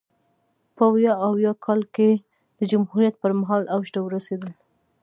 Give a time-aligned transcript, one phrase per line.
[0.75, 2.09] په ویا اویا کال کې
[2.57, 4.51] د جمهوریت پرمهال اوج ته ورسېدل.